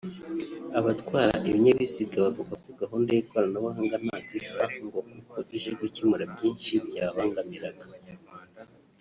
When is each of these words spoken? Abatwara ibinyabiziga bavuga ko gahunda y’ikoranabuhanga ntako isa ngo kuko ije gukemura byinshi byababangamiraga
Abatwara 0.79 1.35
ibinyabiziga 1.49 2.17
bavuga 2.25 2.53
ko 2.63 2.69
gahunda 2.81 3.09
y’ikoranabuhanga 3.13 3.95
ntako 4.03 4.31
isa 4.39 4.63
ngo 4.83 4.97
kuko 5.09 5.35
ije 5.55 5.69
gukemura 5.79 6.23
byinshi 6.33 6.71
byababangamiraga 6.87 7.85